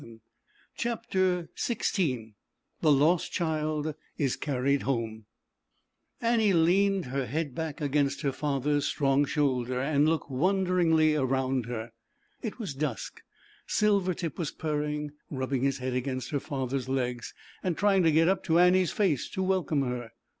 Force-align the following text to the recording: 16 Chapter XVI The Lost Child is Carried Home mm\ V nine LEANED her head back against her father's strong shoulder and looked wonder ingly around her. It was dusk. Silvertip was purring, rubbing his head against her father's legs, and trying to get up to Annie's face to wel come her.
16 0.01 0.21
Chapter 0.77 1.49
XVI 1.55 2.33
The 2.81 2.91
Lost 2.91 3.31
Child 3.31 3.93
is 4.17 4.35
Carried 4.35 4.81
Home 4.81 5.27
mm\ 6.23 6.37
V 6.37 6.37
nine 6.49 6.65
LEANED 6.65 7.05
her 7.05 7.27
head 7.27 7.53
back 7.53 7.81
against 7.81 8.21
her 8.21 8.31
father's 8.31 8.87
strong 8.87 9.25
shoulder 9.25 9.79
and 9.79 10.09
looked 10.09 10.31
wonder 10.31 10.77
ingly 10.77 11.15
around 11.15 11.67
her. 11.67 11.91
It 12.41 12.57
was 12.57 12.73
dusk. 12.73 13.21
Silvertip 13.67 14.39
was 14.39 14.49
purring, 14.49 15.11
rubbing 15.29 15.61
his 15.61 15.77
head 15.77 15.93
against 15.93 16.31
her 16.31 16.39
father's 16.39 16.89
legs, 16.89 17.35
and 17.61 17.77
trying 17.77 18.01
to 18.01 18.11
get 18.11 18.27
up 18.27 18.43
to 18.45 18.57
Annie's 18.57 18.91
face 18.91 19.29
to 19.29 19.43
wel 19.43 19.61
come 19.63 19.83
her. 19.83 20.13